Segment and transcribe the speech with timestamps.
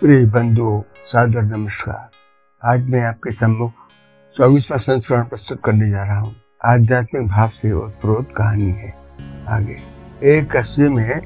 [0.00, 2.10] प्रिय बंधु, सादर नमस्कार।
[2.64, 3.72] आज मैं आपके सम्मुख
[4.36, 8.94] चौबीसवा संस्करण प्रस्तुत करने जा रहा हूँ। आध्यात्मिक भाव से उत्प्रोत कहानी है।
[9.48, 9.76] आगे।
[10.24, 11.20] एक कस्बे में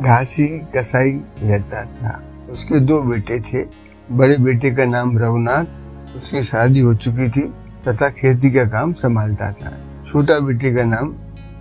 [0.00, 3.68] घासी, कसाई रहता था। उसके दो बेटे थे।
[4.12, 5.64] बड़े बेटे का नाम रघुनाथ।
[6.16, 7.54] उसकी शादी हो चुकी थी
[7.88, 11.14] तथा खेती का काम संभालता था। छोटा बेटे का नाम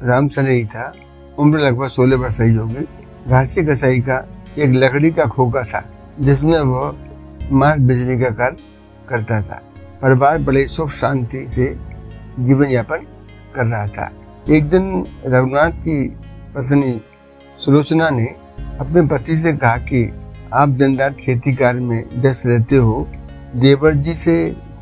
[0.04, 0.94] राम सनई था।
[1.40, 2.88] उम्र लगभग सोलह वर्ष ही होगी।
[3.28, 4.28] घासी कसाई का
[4.58, 6.96] एक लकड़ी का खोखा था। जिसमें वो
[7.52, 8.56] मांस बिजली का कार्य
[9.10, 9.62] करता था।
[10.02, 11.74] परिवार बड़े सुख शांति से
[12.40, 13.06] जीवन यापन
[13.56, 14.12] कर रहा था।
[14.50, 16.08] एक दिन रघुनाथ की
[16.56, 17.02] पत्नी
[17.66, 18.26] सुलोचना ने
[18.80, 20.10] अपने पति से कहा कि
[20.54, 23.08] आप दिन रात खेती कार्य में व्यस्त रहते हो।
[23.56, 24.36] देवर जी से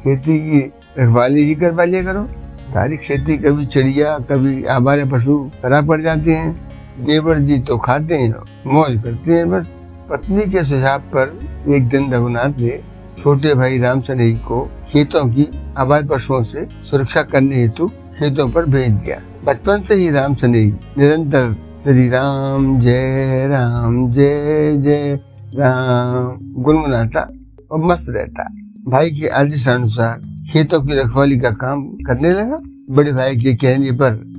[0.03, 0.59] खेती की
[0.99, 2.25] रखवाली ही करवा लिया करो।
[2.63, 8.17] सारी खेती कभी चिड़िया, कभी आवारे पशु खराब पड़ जाते हैं। देवर जी तो खाते
[8.17, 8.33] हैं,
[8.67, 9.71] मौज करते हैं बस।
[10.13, 11.29] पत्नी के सुझाव पर
[11.75, 12.79] एक दिन रघुनाथ ने
[13.17, 15.47] छोटे भाई राम सनेही को खेतों की
[15.77, 20.71] आवाज़ पशुओं से सुरक्षा करने हेतु खेतों पर भेज दिया। बचपन से ही राम सनेही
[20.97, 25.19] निरंतर श्री राम जय राम, जय जय
[25.55, 27.27] राम, गुनगुनाता
[27.71, 28.45] और मस्त रहता।
[28.87, 32.57] भाई के आदेश अनुसार खेतों की रखवाली का काम करने लगा।
[32.91, 34.32] बड़े भाई के कहने पर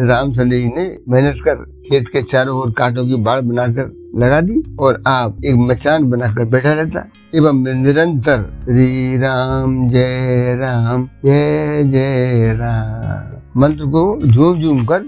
[0.00, 1.54] राम सनेही ने मेहनत कर
[1.88, 6.44] खेत के चारों ओर कांटों की बाढ़ बनाकर लगा दी और आप एक मचान बनाकर
[6.44, 14.84] बैठा रहता। एवं निरंतर श्री राम, जय राम, जय जय राम। मंत्र को झूम झूम
[14.84, 15.02] कर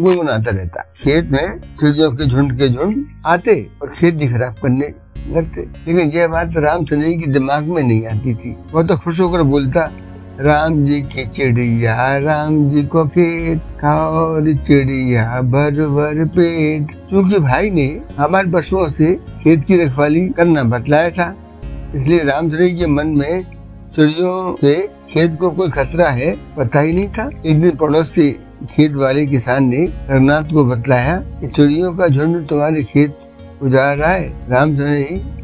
[0.00, 4.94] गुनगुनाता रहता। खेत में चिड़ियों के झुंड के झुंड आते और खेत खेती खराब करने
[5.28, 9.20] लगते। लेकिन यह बात राम सनेही के दिमाग में नहीं आती थी। वह तो खुश
[9.20, 9.90] होकर बोलता
[10.38, 17.70] राम जी की चिड़िया, राम जी को खेत खाओ चिड़िया भर भर पेट। क्योंकि भाई
[17.70, 17.86] ने
[18.18, 21.28] हमारे पशुओं से खेत की रखवाली करना बतलाया था,
[21.94, 23.42] इसलिए राम के मन में
[23.96, 24.74] चिड़ियों से
[25.10, 28.30] खेत को कोई खतरा है पता ही नहीं था। एक दिन पड़ोस के
[28.66, 33.16] खेत वाले किसान ने रघुनाथ को बतलाया कि चिड़ियों का झुंड तुम्हारे खेत
[33.62, 34.70] उजाड़ रहा है। राम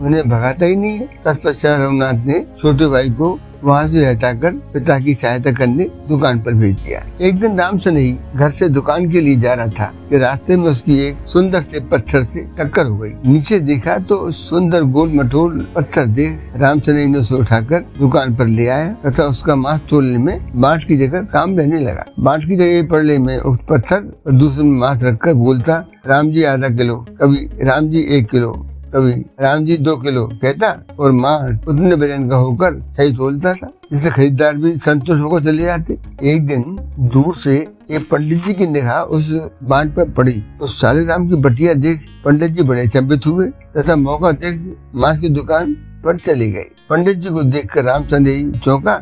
[0.01, 4.99] उन्हें भगाता ही नहीं है। तत्पश्चात रघुनाथ ने छोटे भाई को वहाँ से हटाकर पिता
[4.99, 9.21] की सहायता करने दुकान पर भेज दिया। एक दिन राम सनेही घर से दुकान के
[9.21, 12.97] लिए जा रहा था कि रास्ते में उसकी एक सुंदर से पत्थर से टक्कर हो
[12.99, 18.35] गई। नीचे देखा तो सुंदर गोल मठोल पत्थर देख राम सनेही ने उसे उठाकर दुकान
[18.37, 22.45] पर ले आया तथा उसका मांस तोलने में बांट की जगह काम रहने लगा। बांट
[22.45, 26.97] की जगह पड़ने में पत्थर और दूसरे में मांस रखकर बोलता, राम जी, आधा किलो,
[27.21, 28.53] कभी राम जी, एक किलो
[28.95, 31.39] कभी राम जी दो किलो कहता और माँ
[31.69, 36.47] उतने वज़न का होकर सही तोलता था। जिससे खरीदार भी संतुष्ट होकर चले जाते एक
[36.47, 36.63] दिन
[36.99, 37.57] दूर से
[37.91, 39.31] एक पंडित जी की निगाह उस
[39.63, 43.97] बांट पर पड़ी। तो साले राम की बटिया देख पंडित जी बड़े चंबित हुए तथा
[43.97, 48.51] मौका देख माँ की दुकान पर चली गई। पंडित जी को देख कर रामचंद्र संदेही
[48.51, 48.97] चौंका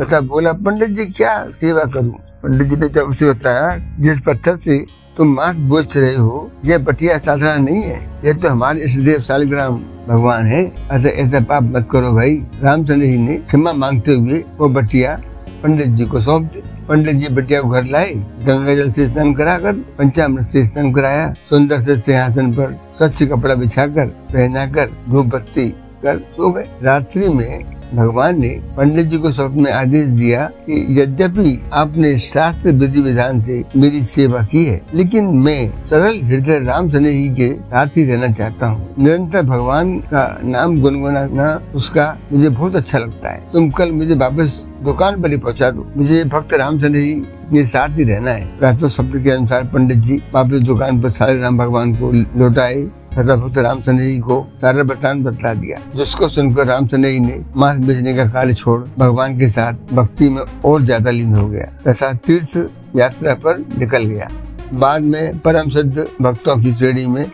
[0.00, 2.14] तथा बोला, पंडित जी, क्या सेवा करूँ?
[2.42, 4.86] पंडित जी ने जब उसे बताया, जिस पत्थर से
[5.18, 9.20] तुम मांस बोझ रहे हो। यह बटिया साधारण नहीं है। यह तो हमारे इष्ट देव
[9.20, 14.44] सालग्राम भगवान है। अतः ऐसा पाप मत करो भाई। रामचंद्र जी ने क्षमा मांगते हुए
[14.58, 15.20] वो बटिया
[15.62, 18.12] पंडित जी को सौंप दी। पंडित जी बटिया को घर लाए,
[18.44, 23.22] गंगा जल से स्नान करा कर पंचामृत से स्नान कराया, सुंदर से सिंहासन पर स्वच्छ
[23.22, 25.68] कपड़ा बिछाकर, पहनाकर, धूप बत्ती
[26.02, 31.00] कर सो गए। रात्रि में भगवान ने पंडित जी को स्वप्न में आदेश दिया कि
[31.00, 36.90] यद्यपि आपने शास्त्र विधि विधान से मेरी सेवा की है, लेकिन मैं सरल हृदय राम
[36.90, 42.48] सने ही के साथ ही रहना चाहता हूँ। निरंतर भगवान का नाम गुनगुनाना, उसका मुझे
[42.48, 46.54] बहुत अच्छा लगता है। तुम कल मुझे वापस दुकान पर ही पहुँचा दो। मुझे भक्त
[46.54, 47.14] राम सने ही
[47.48, 51.40] के साथ ही रहना है। प्रातः शब्द के अनुसार पंडित जी वापस दुकान पर सारे
[51.40, 52.86] राम भगवान को लौटाए।
[53.18, 58.14] भक्त रामचंद्र जी को सारा वृतांत बतला दिया। जिसको सुनकर रामचंद्र जी ने मांस बेचने
[58.14, 62.56] का कार्य छोड़ भगवान के साथ भक्ति में और ज़्यादा लीन हो गया तथा तीर्थ
[62.96, 64.28] यात्रा पर निकल गया।
[64.72, 67.24] बाद में परम सिद्ध भक्तों की श्रेणी में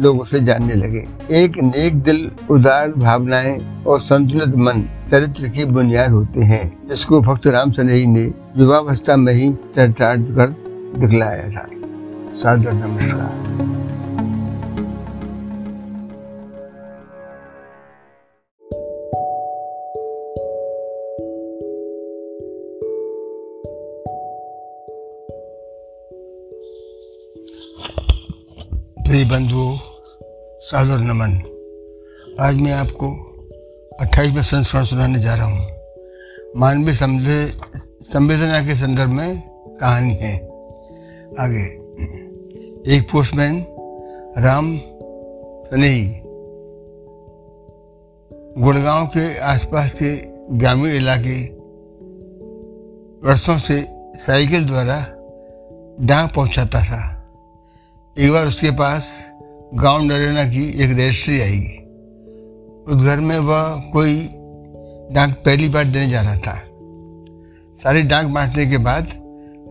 [0.00, 1.04] लोग उसे जानने लगे।
[1.34, 7.46] एक नेक दिल, उदार भावनाएँ और संतुलित मन चरित्र की बुनियाद होते हैं, जिसको भक्त
[7.46, 8.24] राम सनेही ने
[8.56, 10.54] युवावस्था में ही चर्चार्थ कर
[10.98, 11.68] दिखलाया था।
[12.34, 13.67] सादर नमस्कार।
[29.08, 29.78] प्रिय बंधुओं
[30.60, 31.30] सादर नमन।
[32.40, 33.12] आज मैं आपको
[34.00, 35.68] अट्ठाईसवें संस्करण सुनाने जा रहा हूँ।
[36.56, 37.52] मानवीय समझे
[38.02, 39.40] संवेदना के संदर्भ में
[39.80, 40.36] कहानी है।
[41.40, 41.64] आगे।
[42.96, 43.66] एक पोस्टमैन,
[44.38, 44.78] राम
[45.70, 46.20] सनेही,
[48.62, 50.16] गुड़गांव के आसपास के
[50.56, 51.44] ग्रामीण इलाके,
[53.28, 55.00] वर्षों से साइकिल द्वारा
[56.00, 57.14] डाक पहुंचाता था।
[58.18, 59.32] एक बार उसके पास
[59.74, 61.60] गाँव नरेना की एक रजिस्ट्री आई।
[62.88, 64.14] उस घर में वह कोई
[65.12, 66.54] डाक पहली बार देने जा रहा था।
[67.82, 69.08] सारी डाक बांटने के बाद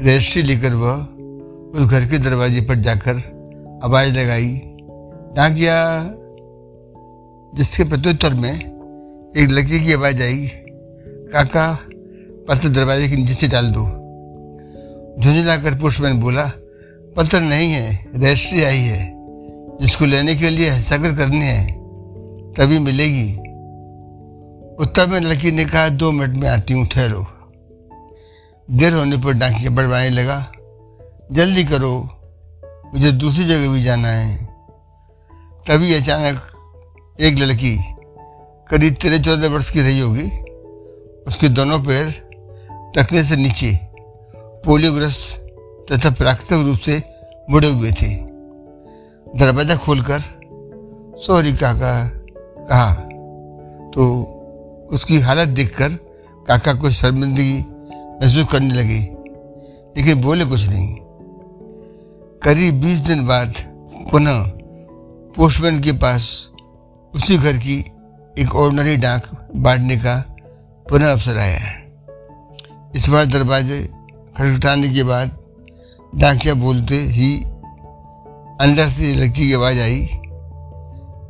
[0.01, 0.93] रजिस्ट्री लेकर वह
[1.75, 3.15] उस घर के दरवाजे पर जाकर
[3.83, 4.61] आवाज़ लगाई
[5.35, 6.03] डाकिया
[7.55, 8.53] जिसके प्रत्युत्तर में
[9.37, 10.47] एक लड़की की आवाज़ आई,
[11.33, 11.79] काका,
[12.49, 13.83] पत्र दरवाजे के नीचे से डाल दो।
[15.21, 16.51] झुंझला कर पुष्पमैन बोला
[17.17, 19.13] पत्र नहीं है, रजिस्ट्री आई है,
[19.81, 21.73] जिसको लेने के लिए हस्ताक्षर करने हैं,
[22.57, 23.33] तभी मिलेगी।
[24.83, 27.25] उत्तर में लड़की ने कहा, दो मिनट में आती हूँ, ठहरो।
[28.71, 30.51] देर होने पर डाकिया बढ़वाने लगा,
[31.31, 32.09] जल्दी करो,
[32.93, 34.45] मुझे दूसरी जगह भी जाना है।
[35.67, 37.77] तभी अचानक एक लड़की,
[38.69, 40.27] करीब तेरह चौदह वर्ष की रही होगी,
[41.27, 42.29] उसके दोनों पैर
[42.95, 43.79] टकने से नीचे
[44.65, 45.43] पोलियोग्रस्त
[45.87, 47.01] तथा प्राकृतिक रूप से
[47.49, 48.13] मुड़े हुए थे।
[49.37, 50.21] दरवाज़ा खोलकर
[51.21, 51.93] सॉरी काका
[52.69, 52.93] कहा।
[53.91, 54.03] तो
[54.91, 55.89] उसकी हालत देखकर
[56.47, 57.53] काका को शर्मिंदगी
[58.21, 58.99] महसूस करने लगे,
[59.97, 60.95] लेकिन बोले कुछ नहीं।
[62.41, 63.53] करीब बीस दिन बाद
[64.11, 64.43] पुनः
[65.35, 66.29] पोस्टमैन के पास
[67.13, 67.79] उसी घर की
[68.37, 70.15] एक ऑर्डनरी डाक बांटने का
[70.85, 71.59] पुनः अवसर आया।
[72.95, 73.81] इस बार दरवाजे
[74.37, 75.37] खटखटाने के बाद
[76.15, 77.37] डाकिया बोलते ही
[78.61, 80.05] अंदर से लड़की की आवाज़ आई,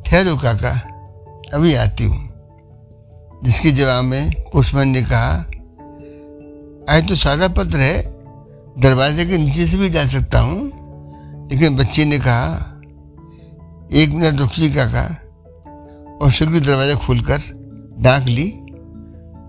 [0.06, 0.72] ठहरो काका,
[1.54, 2.28] अभी आती हूँ।
[3.44, 5.46] जिसके जवाब में पुष्पन ने कहा
[6.90, 8.04] आए तो सादा पत्र है,
[8.80, 10.72] दरवाजे के नीचे से भी जा सकता हूँ।
[11.52, 12.82] लेकिन बच्ची ने कहा,
[13.94, 15.06] एक मिनट रुकिए काका।
[16.22, 17.42] और शीघ्र दरवाज़ा खोलकर
[18.00, 18.48] डांक ली,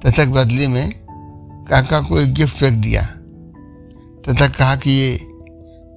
[0.06, 0.90] तथा बदले में
[1.70, 3.17] काका को एक गिफ्ट रख दिया।
[4.28, 5.14] तथा कहा कि ये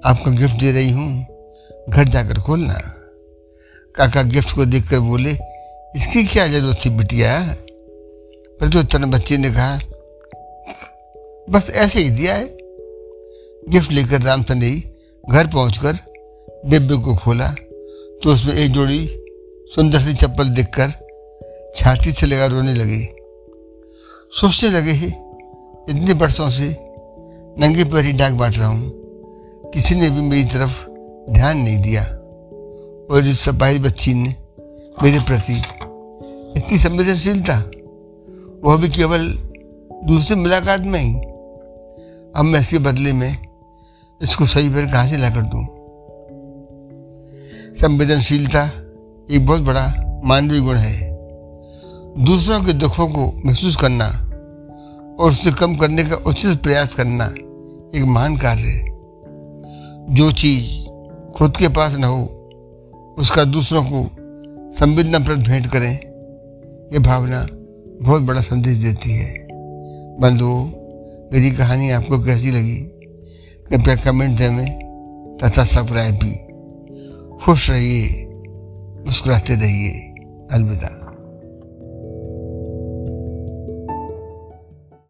[0.06, 1.26] आपका गिफ्ट दे रही हूँ,
[1.90, 2.74] घर जाकर खोलना।
[3.96, 5.32] काका गिफ्ट को देखकर बोले,
[5.96, 7.32] इसकी क्या ज़रूरत थी बिटिया?
[8.60, 9.78] प्रत्युत्तर बच्चे ने कहा,
[11.48, 12.46] बस ऐसे ही दिया है।
[13.64, 14.68] गिफ्ट लेकर रामचंद्र
[15.24, 15.98] घर पहुंचकर
[16.66, 17.48] डिब्बे को खोला
[18.22, 19.00] तो उसमें एक जोड़ी
[19.72, 20.92] सुंदर सी चप्पल देखकर
[21.76, 23.04] छाती से लगा रोने लगे।
[24.34, 26.70] सोचने लगे, इतने बरसों से
[27.60, 28.92] नंगे पर ही डाक बांट रहा हूँ।
[29.74, 30.90] किसी ने भी मेरी तरफ़
[31.32, 32.04] ध्यान नहीं दिया।
[33.12, 34.36] और इस सपाही बच्ची ने
[35.04, 35.64] मेरे प्रति
[36.58, 37.58] इतनी संवेदनशीलता,
[38.64, 39.28] वह भी केवल
[40.04, 41.14] दूसरी मुलाकात में ही।
[42.36, 43.38] अब मैं इसके बदले में
[44.22, 45.68] इसको सही भर कहाँ से ला कर दूँ?
[47.78, 48.72] संवेदनशीलता
[49.32, 49.94] एक बहुत बड़ा
[50.24, 51.12] मानवीय गुण है।
[52.26, 54.31] दूसरों के दुखों को महसूस करना
[55.22, 57.26] और उसे कम करने का उचित प्रयास करना
[57.98, 58.86] एक महान कार्य है।
[60.16, 60.90] जो चीज़
[61.32, 62.24] खुद के पास न हो,
[63.18, 64.16] उसका दूसरों को
[64.80, 65.96] संवेदनाप्रद भेंट करें,
[66.94, 67.48] ये भावना
[68.02, 69.48] बहुत बड़ा संदेश देती है।
[70.20, 70.66] बंधुओं
[71.34, 72.78] मेरी कहानी आपको कैसी लगी?
[73.70, 74.82] कृपया कमेंट दें
[75.44, 76.36] तथा सब्सक्राइब भी।
[77.46, 78.28] खुश रहिए,
[79.06, 79.92] मुस्कुराते रहिए।
[80.52, 81.01] अलविदा।